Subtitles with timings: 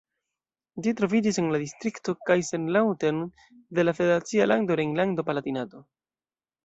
[0.85, 3.21] Ĝi troviĝis en la distrikto Kaiserslautern
[3.81, 5.85] de la federacia lando Rejnlando-Palatinato.